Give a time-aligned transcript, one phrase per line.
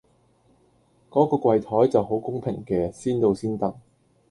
[1.11, 3.79] 嗰個櫃檯就好公平嘅先到先得